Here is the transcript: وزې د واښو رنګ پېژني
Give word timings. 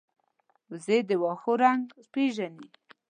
وزې 0.69 0.97
د 1.09 1.11
واښو 1.21 1.53
رنګ 1.63 1.83
پېژني 2.13 2.67